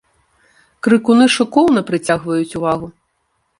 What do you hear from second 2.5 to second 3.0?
увагу.